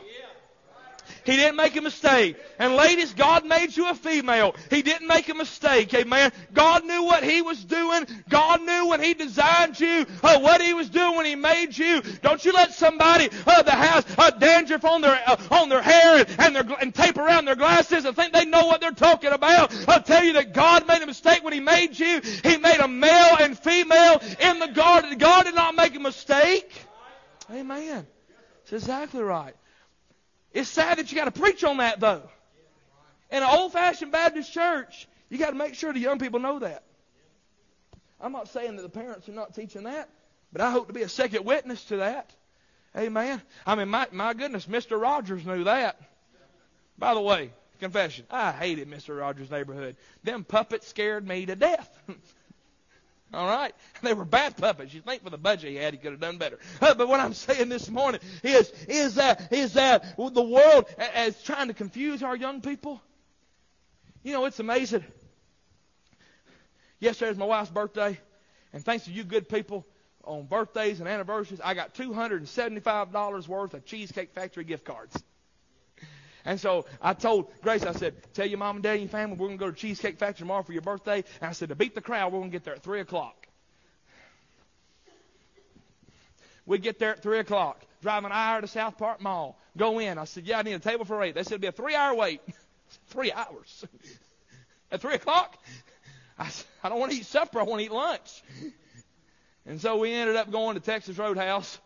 [1.28, 2.38] He didn't make a mistake.
[2.58, 4.56] And ladies, God made you a female.
[4.70, 5.92] He didn't make a mistake.
[5.92, 6.32] Amen.
[6.54, 8.06] God knew what He was doing.
[8.30, 12.00] God knew when He designed you, uh, what He was doing when He made you.
[12.22, 16.16] Don't you let somebody uh, that has uh, dandruff on their uh, on their hair
[16.16, 19.32] and, and, their, and tape around their glasses and think they know what they're talking
[19.32, 19.74] about.
[19.86, 22.22] I'll tell you that God made a mistake when He made you.
[22.42, 25.18] He made a male and female in the garden.
[25.18, 26.72] God did not make a mistake.
[27.50, 28.06] Amen.
[28.70, 29.54] That's exactly right.
[30.52, 32.22] It's sad that you got to preach on that, though.
[33.30, 36.58] In an old fashioned Baptist church, you got to make sure the young people know
[36.60, 36.82] that.
[38.20, 40.08] I'm not saying that the parents are not teaching that,
[40.52, 42.34] but I hope to be a second witness to that.
[42.96, 43.40] Amen.
[43.66, 45.00] I mean, my, my goodness, Mr.
[45.00, 46.00] Rogers knew that.
[46.96, 49.18] By the way, confession, I hated Mr.
[49.18, 49.96] Rogers' neighborhood.
[50.24, 51.88] Them puppets scared me to death.
[53.32, 53.74] All right?
[54.02, 54.94] They were bad puppets.
[54.94, 56.58] You think for the budget he had, he could have done better.
[56.80, 60.86] But what I'm saying this morning is, is that, is that the world
[61.16, 63.02] is trying to confuse our young people.
[64.22, 65.04] You know, it's amazing.
[67.00, 68.18] Yesterday was my wife's birthday,
[68.72, 69.86] and thanks to you good people
[70.24, 75.22] on birthdays and anniversaries, I got $275 worth of Cheesecake Factory gift cards.
[76.48, 79.36] And so I told Grace, I said, tell your mom and dad and your family
[79.36, 81.22] we're going to go to Cheesecake Factory tomorrow for your birthday.
[81.42, 83.46] And I said, to beat the crowd, we're going to get there at 3 o'clock.
[86.64, 87.84] We get there at 3 o'clock.
[88.00, 89.60] Drive an hour to South Park Mall.
[89.76, 90.16] Go in.
[90.16, 91.34] I said, yeah, I need a table for eight.
[91.34, 92.40] They said it'll be a three-hour wait.
[93.08, 93.84] Three hours.
[94.90, 95.54] at 3 o'clock?
[96.38, 97.60] I said, I don't want to eat supper.
[97.60, 98.42] I want to eat lunch.
[99.66, 101.78] And so we ended up going to Texas Roadhouse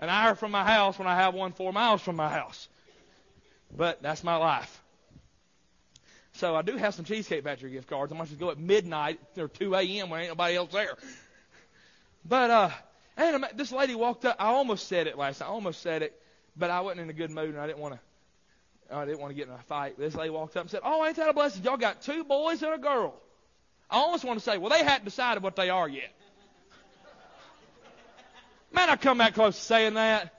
[0.00, 2.68] an hour from my house when I have one four miles from my house.
[3.76, 4.82] But that's my life.
[6.32, 8.12] So I do have some Cheesecake Factory gift cards.
[8.12, 10.10] I might just go at midnight or 2 a.m.
[10.10, 10.96] when ain't nobody else there.
[12.24, 12.70] But uh,
[13.16, 14.36] and this lady walked up.
[14.38, 15.42] I almost said it last.
[15.42, 16.20] I almost said it,
[16.56, 18.00] but I wasn't in a good mood and I didn't want to.
[18.94, 19.98] I didn't want to get in a fight.
[19.98, 21.62] This lady walked up and said, "Oh, ain't that a blessing?
[21.64, 23.14] Y'all got two boys and a girl."
[23.90, 26.10] I almost want to say, "Well, they hadn't decided what they are yet."
[28.72, 30.32] Man, I come that close to saying that.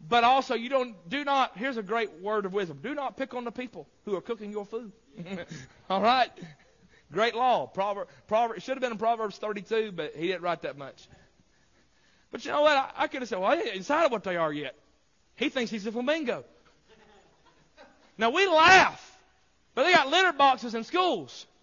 [0.00, 1.56] But also, you don't do not.
[1.56, 4.52] Here's a great word of wisdom: do not pick on the people who are cooking
[4.52, 4.92] your food.
[5.90, 6.30] All right,
[7.12, 7.66] great law.
[7.66, 8.08] Proverb.
[8.28, 8.58] Proverb.
[8.58, 11.08] It should have been in Proverbs 32, but he didn't write that much.
[12.30, 12.76] But you know what?
[12.76, 14.74] I, I could have said, well, I ain't decided what they are yet.
[15.36, 16.44] He thinks he's a flamingo.
[18.18, 19.18] Now we laugh,
[19.74, 21.46] but they got litter boxes in schools.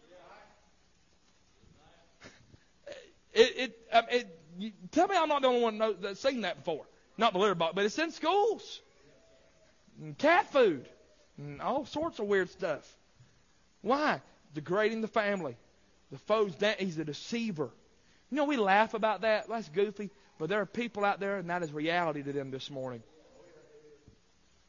[3.36, 6.86] It, it, um, it, tell me I'm not the only one that's seen that before.
[7.18, 8.82] Not the litter box, but it's in schools.
[10.02, 10.88] And cat food.
[11.38, 12.88] And all sorts of weird stuff.
[13.82, 14.22] Why?
[14.54, 15.58] Degrading the family.
[16.12, 17.70] The foe's that he's a deceiver.
[18.30, 19.48] You know, we laugh about that.
[19.48, 20.10] That's goofy.
[20.40, 23.04] But there are people out there, and that is reality to them this morning.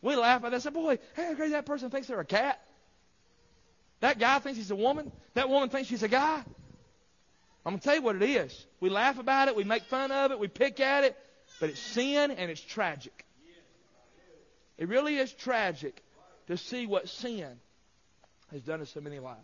[0.02, 0.62] We laugh at that.
[0.62, 2.61] Say, boy, how crazy that person thinks they're a cat.
[4.00, 5.11] That guy thinks he's a woman.
[5.33, 6.44] That woman thinks she's a guy.
[7.64, 8.66] I'm going to tell you what it is.
[8.80, 11.16] We laugh about it, we make fun of it, we pick at it,
[11.64, 13.24] but it's sin and it's tragic.
[14.77, 16.05] It really is tragic
[16.46, 17.59] to see what sin
[18.53, 19.38] has done to so many lives.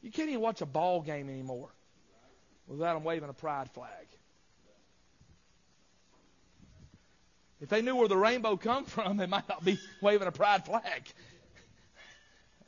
[0.00, 1.68] You can't even watch a ball game anymore
[2.66, 4.06] without them waving a pride flag.
[7.60, 10.64] If they knew where the rainbow come from, they might not be waving a pride
[10.64, 11.02] flag.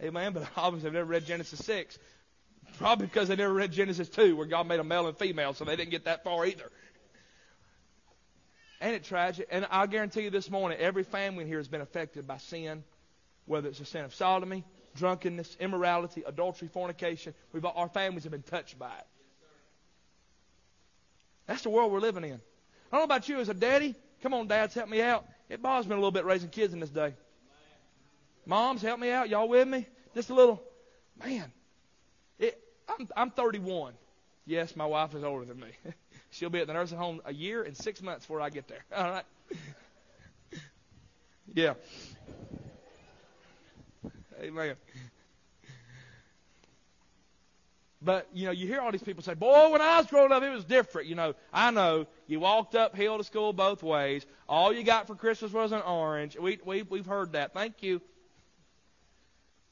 [0.03, 0.35] Amen.
[0.35, 1.99] But obviously, they've never read Genesis 6.
[2.77, 5.65] Probably because they never read Genesis 2, where God made a male and female, so
[5.65, 6.71] they didn't get that far either.
[8.81, 9.49] Ain't it tragic?
[9.51, 12.85] And I guarantee you this morning, every family in here has been affected by sin,
[13.47, 14.65] whether it's a sin of sodomy,
[14.97, 17.35] drunkenness, immorality, adultery, fornication.
[17.53, 19.07] We've, our families have been touched by it.
[21.47, 22.35] That's the world we're living in.
[22.35, 23.95] I don't know about you as a daddy.
[24.23, 25.27] Come on, dads, help me out.
[25.49, 27.15] It bothers me a little bit raising kids in this day.
[28.47, 29.29] Moms, help me out.
[29.29, 29.87] Y'all with me?
[30.15, 30.63] Just a little.
[31.19, 31.51] Man,
[32.39, 33.95] it, I'm, I'm 31.
[34.47, 35.69] Yes, my wife is older than me.
[36.31, 38.85] She'll be at the nursing home a year and six months before I get there.
[38.97, 39.25] All right.
[41.55, 41.75] Yeah.
[44.41, 44.77] Amen.
[48.01, 50.43] But, you know, you hear all these people say, boy, when I was growing up,
[50.45, 51.09] it was different.
[51.09, 54.25] You know, I know you walked uphill to school both ways.
[54.49, 56.39] All you got for Christmas was an orange.
[56.39, 57.55] We, we, we've heard that.
[57.55, 58.01] Thank you.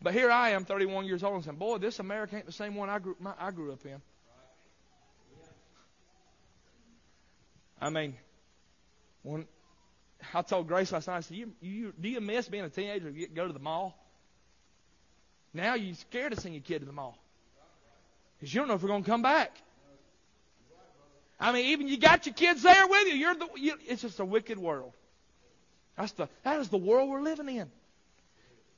[0.02, 2.74] But here I am, 31 years old, and saying, boy, this America ain't the same
[2.74, 4.02] one I grew, my, I grew up in.
[7.80, 8.14] I mean,
[9.22, 9.46] when
[10.32, 13.08] I told Grace last night, I said, you, you, do you miss being a teenager
[13.08, 13.98] and go to the mall?
[15.52, 17.18] Now you're scared to send your kid to the mall.
[18.38, 19.56] Because you don't know if we're going to come back.
[21.38, 23.14] I mean, even you got your kids there with you.
[23.14, 24.92] You're the, you, it's just a wicked world.
[25.96, 27.70] That's the, that is the world we're living in.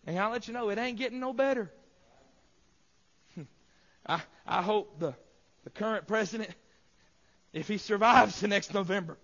[0.06, 1.70] And I'll let you know, it ain't getting no better.
[4.06, 5.14] I, I hope the,
[5.64, 6.50] the current president,
[7.52, 9.16] if he survives the next November,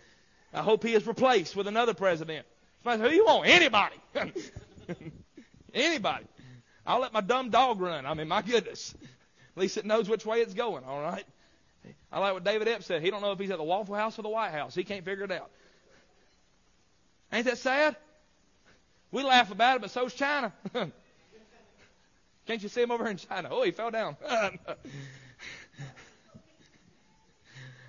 [0.54, 2.46] I hope he is replaced with another president.
[2.84, 3.46] Who you want?
[3.46, 3.96] Anybody.
[5.74, 6.24] Anybody.
[6.86, 8.06] I'll let my dumb dog run.
[8.06, 8.94] I mean, my goodness.
[9.56, 11.24] At least it knows which way it's going, all right?
[12.10, 13.02] I like what David Epps said.
[13.02, 14.74] He don't know if he's at the Waffle House or the White House.
[14.74, 15.50] He can't figure it out.
[17.32, 17.96] Ain't that sad?
[19.12, 20.52] We laugh about it, but so's China.
[22.46, 23.48] Can't you see him over here in China?
[23.50, 24.16] Oh, he fell down.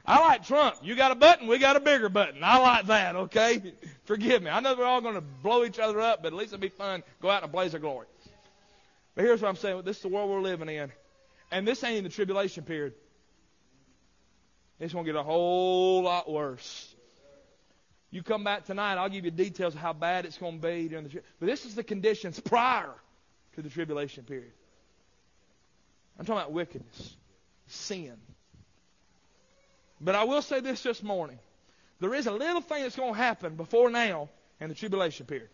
[0.06, 0.78] I like Trump.
[0.82, 2.44] You got a button, we got a bigger button.
[2.44, 3.74] I like that, okay?
[4.06, 4.50] Forgive me.
[4.50, 6.70] I know we're all going to blow each other up, but at least it'll be
[6.70, 7.04] fun.
[7.22, 8.08] Go out in a blaze of glory.
[9.16, 9.82] But here's what I'm saying.
[9.84, 10.92] This is the world we're living in.
[11.52, 12.94] And this ain't in the tribulation period.
[14.80, 16.96] It's going to get a whole lot worse.
[18.10, 20.88] You come back tonight, I'll give you details of how bad it's going to be
[20.90, 22.94] during the But this is the conditions prior
[23.56, 24.52] to the tribulation period.
[26.20, 27.16] I'm talking about wickedness,
[27.68, 28.18] sin.
[30.04, 31.40] But I will say this this morning.
[32.00, 35.50] There is a little thing that's going to happen before now in the tribulation period.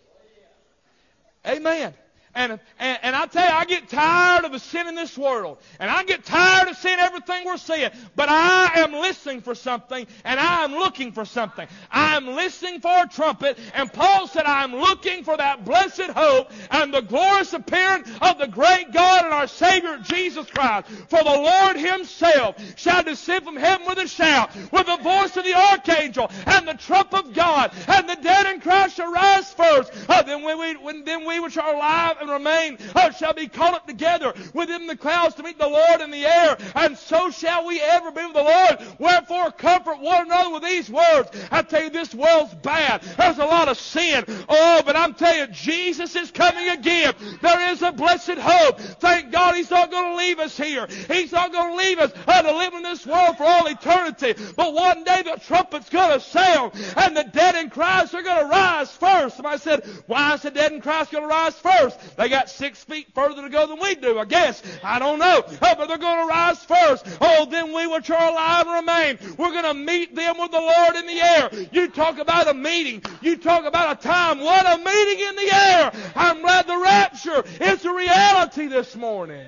[1.45, 1.93] Amen.
[2.37, 5.57] And, and, and I tell you, I get tired of the sin in this world.
[5.79, 7.89] And I get tired of seeing everything we're seeing.
[8.15, 11.67] But I am listening for something, and I am looking for something.
[11.89, 13.57] I am listening for a trumpet.
[13.73, 18.37] And Paul said, I am looking for that blessed hope and the glorious appearance of
[18.37, 20.89] the great God and our Savior Jesus Christ.
[21.09, 25.43] For the Lord Himself shall descend from heaven with a shout, with the voice of
[25.43, 29.91] the archangel, and the trump of God, and the dead in Christ shall rise first.
[30.07, 33.87] Uh, then, we, when, then we which are alive remain uh, shall be caught up
[33.87, 37.81] together within the clouds to meet the Lord in the air, and so shall we
[37.81, 38.77] ever be with the Lord.
[38.99, 41.29] Wherefore, comfort one another with these words.
[41.51, 43.01] I tell you, this world's bad.
[43.17, 44.23] There's a lot of sin.
[44.49, 47.13] Oh, but I'm telling you, Jesus is coming again.
[47.41, 48.79] There is a blessed hope.
[48.79, 50.87] Thank God He's not going to leave us here.
[51.07, 54.35] He's not going to leave us uh, to live in this world for all eternity.
[54.55, 58.43] But one day the trumpet's going to sound, and the dead in Christ are going
[58.43, 59.37] to rise first.
[59.37, 61.99] Somebody said, why is the dead in Christ going to rise first?
[62.17, 64.63] They got six feet further to go than we do, I guess.
[64.83, 65.43] I don't know.
[65.45, 67.05] Oh, but they're going to rise first.
[67.21, 69.19] Oh, then we which are alive remain.
[69.37, 71.49] We're going to meet them with the Lord in the air.
[71.71, 73.03] You talk about a meeting.
[73.21, 74.39] You talk about a time.
[74.39, 75.91] What a meeting in the air.
[76.15, 79.47] I'm glad the rapture is a reality this morning.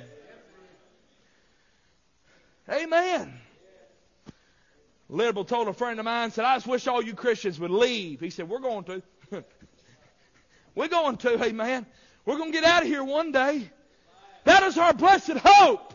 [2.69, 3.33] Amen.
[5.09, 8.19] Liberal told a friend of mine, said, I just wish all you Christians would leave.
[8.19, 9.03] He said, We're going to.
[10.75, 11.87] We're going to, amen.
[12.25, 13.69] We're going to get out of here one day.
[14.45, 15.93] That is our blessed hope.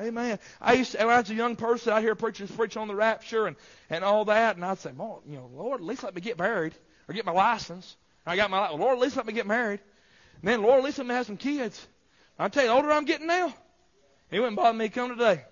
[0.00, 0.38] Amen.
[0.60, 2.94] I used to, when I was a young person, I hear preachers preach on the
[2.94, 3.56] rapture and,
[3.90, 6.38] and all that, and I'd say, well, you know, Lord, at least let me get
[6.38, 6.72] married
[7.08, 7.96] or get my license.
[8.24, 9.80] I got my, Lord, at least let me get married.
[10.40, 11.86] And then, Lord, at least let me have some kids.
[12.38, 13.52] I tell you, the older I'm getting now,
[14.30, 15.44] he wouldn't bother me to come today.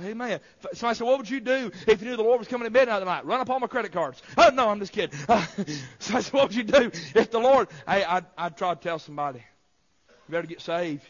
[0.00, 0.40] Amen.
[0.72, 3.00] Somebody said, What would you do if you knew the Lord was coming to midnight
[3.00, 3.26] the night?
[3.26, 4.22] Run up all my credit cards.
[4.38, 5.18] Oh, no, I'm just kidding.
[5.28, 5.44] Uh,
[5.98, 7.68] so I said, What would you do if the Lord.
[7.86, 9.40] Hey, I'd, I'd try to tell somebody,
[10.08, 11.04] You better get saved.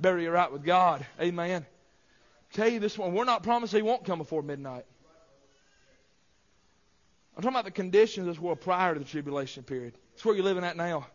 [0.00, 1.06] Better get right with God.
[1.20, 1.66] Amen.
[2.54, 4.84] Tell you this one, we're not promised He won't come before midnight.
[7.36, 9.94] I'm talking about the conditions of this world prior to the tribulation period.
[10.14, 11.06] It's where you're living at now.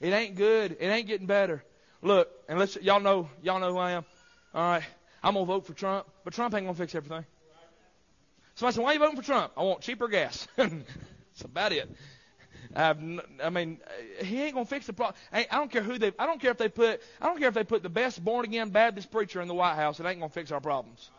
[0.00, 0.76] It ain't good.
[0.80, 1.64] It ain't getting better.
[2.02, 4.04] Look, and let's y'all know y'all know who I am.
[4.54, 4.82] All right.
[5.24, 7.24] I'm going to vote for Trump, but Trump ain't going to fix everything.
[8.56, 9.52] Somebody said, why are you voting for Trump?
[9.56, 10.46] I want cheaper gas.
[10.56, 11.90] That's about it.
[12.76, 12.98] I've,
[13.42, 15.16] I mean, uh, he ain't gonna fix the problem.
[15.32, 16.12] I don't care who they.
[16.18, 17.02] I don't care if they put.
[17.20, 19.76] I don't care if they put the best born again Baptist preacher in the White
[19.76, 20.00] House.
[20.00, 21.10] It ain't gonna fix our problems.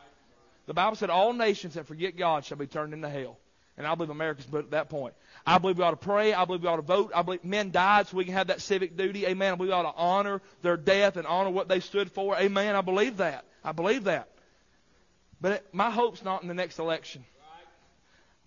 [0.66, 3.38] The Bible said all nations that forget God shall be turned into hell.
[3.78, 5.16] And I believe America's put at that point.
[5.46, 6.34] I believe we ought to pray.
[6.34, 7.12] I believe we ought to vote.
[7.14, 9.26] I believe men died so we can have that civic duty.
[9.26, 9.58] Amen.
[9.58, 12.38] We ought to honor their death and honor what they stood for.
[12.38, 12.76] Amen.
[12.76, 13.46] I believe that.
[13.66, 14.30] I believe that.
[15.42, 17.26] But it, my hope's not in the next election.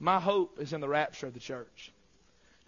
[0.01, 1.93] My hope is in the rapture of the church.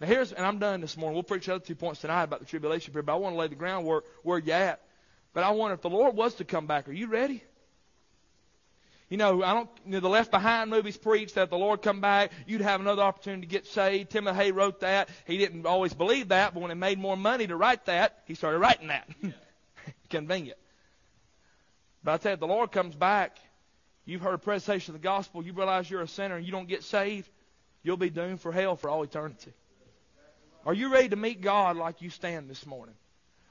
[0.01, 1.15] Now here's, and I'm done this morning.
[1.15, 3.39] We'll preach the other two points tonight about the tribulation period, but I want to
[3.39, 4.81] lay the groundwork where you're at.
[5.33, 7.41] But I wonder if the Lord was to come back, are you ready?
[9.09, 9.69] You know, I don't.
[9.85, 13.01] You know, the Left Behind movies preach that the Lord come back, you'd have another
[13.01, 14.09] opportunity to get saved.
[14.11, 15.09] Tim LaHaye wrote that.
[15.25, 18.35] He didn't always believe that, but when he made more money to write that, he
[18.35, 19.09] started writing that.
[20.09, 20.57] Convenient.
[22.03, 23.37] But I tell you, the Lord comes back,
[24.05, 26.67] you've heard a presentation of the gospel, you realize you're a sinner, and you don't
[26.67, 27.29] get saved,
[27.83, 29.53] you'll be doomed for hell for all eternity.
[30.65, 32.95] Are you ready to meet God like you stand this morning?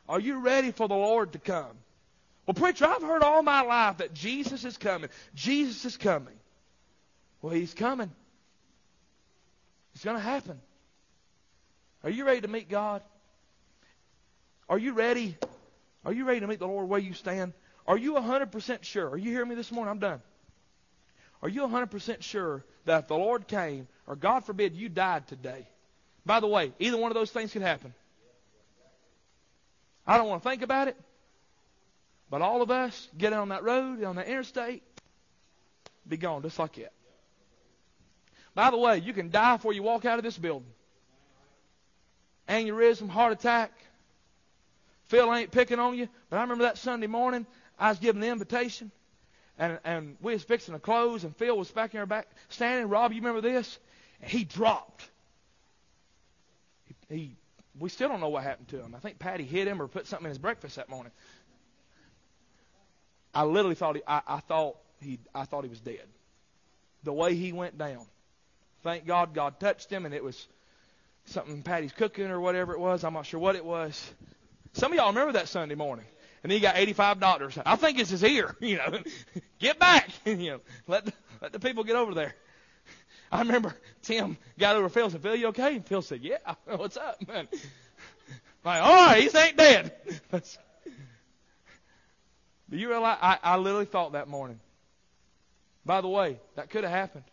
[0.09, 1.77] Are you ready for the Lord to come?
[2.47, 5.11] Well, preacher, I've heard all my life that Jesus is coming.
[5.35, 6.35] Jesus is coming.
[7.43, 8.11] Well, He's coming.
[9.95, 10.61] It's going to happen.
[12.03, 13.03] Are you ready to meet God?
[14.69, 15.37] Are you ready?
[16.05, 17.53] Are you ready to meet the Lord where you stand?
[17.91, 19.09] Are you 100% sure?
[19.11, 19.91] Are you hearing me this morning?
[19.91, 20.23] I'm done.
[21.43, 25.67] Are you 100% sure that if the Lord came, or God forbid you died today?
[26.25, 27.93] By the way, either one of those things could happen.
[30.07, 30.97] I don't want to think about it,
[32.31, 34.85] but all of us get on that road, on the interstate,
[36.07, 36.93] be gone just like that.
[38.55, 40.71] By the way, you can die before you walk out of this building.
[42.49, 43.73] Aneurysm, heart attack.
[45.07, 47.47] Phil ain't picking on you, but I remember that Sunday morning
[47.81, 48.93] I was given the invitation,
[49.59, 52.89] and and we was fixing to close, and Phil was back in our back standing.
[52.89, 53.79] Rob, you remember this?
[54.21, 55.09] And he dropped.
[56.85, 57.37] He, he
[57.79, 58.95] we still don't know what happened to him.
[58.95, 61.13] I think Patty hit him or put something in his breakfast that morning.
[63.33, 66.07] I literally thought he, I, I thought he, I thought he was dead.
[67.05, 68.05] The way he went down.
[68.83, 70.49] Thank God, God touched him, and it was
[71.27, 73.05] something Patty's cooking or whatever it was.
[73.05, 74.13] I'm not sure what it was.
[74.75, 76.05] Some of y'all remember that Sunday morning
[76.43, 77.59] and then you got 85 doctors.
[77.65, 78.57] I think it's his ear.
[78.61, 79.01] You know,
[79.59, 80.11] get back.
[80.25, 82.35] you know, let the, let the people get over there.
[83.33, 85.77] I remember Tim got over Phil and said, Phil, you okay?
[85.77, 86.39] And Phil said, Yeah.
[86.65, 87.49] What's up, man?
[88.65, 89.93] Like, all right, he ain't dead.
[92.71, 93.19] Do you realize?
[93.21, 94.61] I, I literally thought that morning.
[95.85, 97.25] By the way, that could have happened.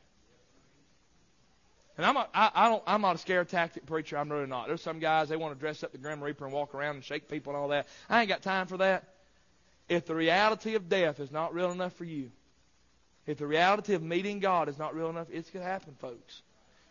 [1.97, 4.17] And I'm a, I, I don't I'm not a scare tactic preacher.
[4.17, 4.67] I'm really not.
[4.67, 7.03] There's some guys they want to dress up the Grim Reaper and walk around and
[7.03, 7.88] shake people and all that.
[8.10, 9.03] I ain't got time for that.
[9.89, 12.29] If the reality of death is not real enough for you,
[13.25, 16.41] if the reality of meeting God is not real enough, it's gonna happen, folks.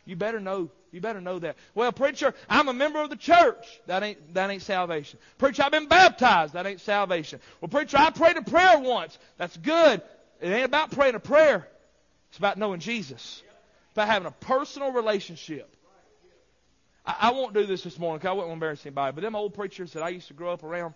[0.06, 0.70] You better know.
[0.90, 1.56] You better know that.
[1.74, 3.80] Well, preacher, I'm a member of the church.
[3.86, 5.20] That ain't that ain't salvation.
[5.38, 6.54] Preacher, I've been baptized.
[6.54, 7.38] That ain't salvation.
[7.60, 9.16] Well, preacher, I prayed a prayer once.
[9.36, 10.02] That's good.
[10.40, 11.68] It ain't about praying a prayer.
[12.30, 13.42] It's about knowing Jesus
[13.96, 15.74] about having a personal relationship.
[17.04, 19.14] I, I won't do this this morning because I wouldn't embarrass anybody.
[19.14, 20.94] But them old preachers that I used to grow up around,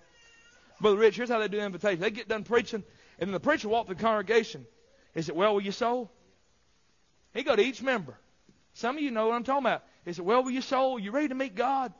[0.81, 2.01] Brother Rich, here's how they do invitations.
[2.01, 2.83] They get done preaching,
[3.19, 4.67] and then the preacher walk the congregation.
[5.15, 6.11] Is it well with your soul?
[7.33, 8.17] He go to each member.
[8.75, 9.83] Some of you know what I'm talking about.
[10.05, 10.99] Is it well with your soul?
[10.99, 11.93] You ready to meet God?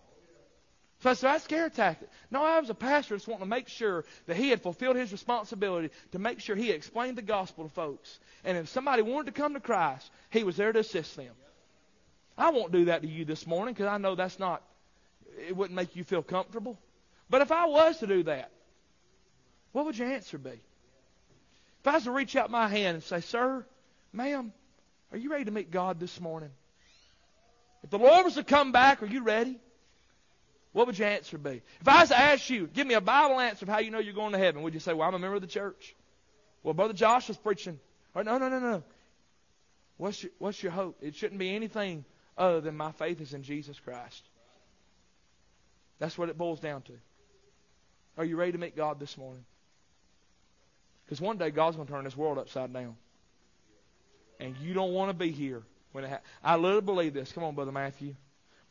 [1.01, 2.11] So I said, that's scare tactic.
[2.31, 5.13] No, I was a pastor just wanting to make sure that he had fulfilled his
[5.13, 8.19] responsibility to make sure he explained the gospel to folks.
[8.45, 11.33] And if somebody wanted to come to Christ, he was there to assist them.
[12.37, 14.63] I won't do that to you this morning because I know that's not,
[15.49, 16.79] it wouldn't make you feel comfortable.
[17.31, 18.51] But if I was to do that,
[19.73, 20.51] what would your answer be?
[21.81, 23.65] If I was to reach out my hand and say, Sir,
[24.13, 24.53] ma'am,
[25.13, 26.51] are you ready to meet God this morning?
[27.83, 29.59] If the Lord was to come back, are you ready?
[30.73, 31.63] What would your answer be?
[31.81, 33.99] If I was to ask you, give me a Bible answer of how you know
[33.99, 35.97] you're going to heaven, would you say, Well, I'm a member of the church?
[36.63, 37.81] Well, Brother Josh was preaching.
[38.15, 38.83] Or, no, no, no, no.
[39.97, 40.99] What's your, what's your hope?
[41.03, 42.05] It shouldn't be anything
[42.37, 44.23] other than my faith is in Jesus Christ.
[45.99, 46.93] That's what it boils down to.
[48.17, 49.45] Are you ready to meet God this morning?
[51.05, 52.97] Because one day God's going to turn this world upside down.
[54.39, 55.63] And you don't want to be here
[55.93, 57.33] when it ha- I literally believe this.
[57.33, 58.15] Come on, Brother Matthew.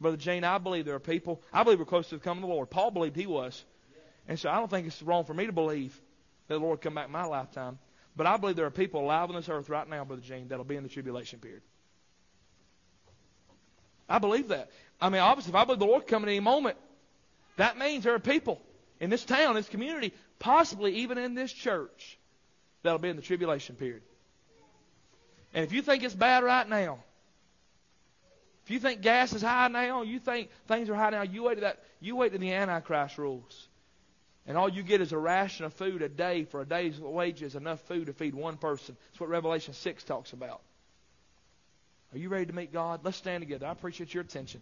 [0.01, 2.49] Brother Jane, I believe there are people, I believe we're close to the coming of
[2.49, 2.69] the Lord.
[2.69, 3.63] Paul believed he was.
[4.27, 5.99] And so I don't think it's wrong for me to believe
[6.47, 7.79] that the Lord come back in my lifetime.
[8.15, 10.65] But I believe there are people alive on this earth right now, Brother Jane, that'll
[10.65, 11.61] be in the tribulation period.
[14.07, 14.71] I believe that.
[15.01, 16.77] I mean, obviously, if I believe the Lord coming any moment,
[17.57, 18.61] that means there are people
[18.99, 22.17] in this town, this community, possibly even in this church,
[22.83, 24.01] that'll be in the tribulation period.
[25.53, 26.99] And if you think it's bad right now,
[28.69, 31.55] if you think gas is high now, you think things are high now, you wait
[31.55, 31.79] to that.
[31.99, 33.67] You wait to the Antichrist rules,
[34.45, 37.55] and all you get is a ration of food a day for a day's wages,
[37.55, 38.95] enough food to feed one person.
[39.09, 40.61] That's what Revelation six talks about.
[42.13, 42.99] Are you ready to meet God?
[43.01, 43.65] Let's stand together.
[43.65, 44.61] I appreciate your attention.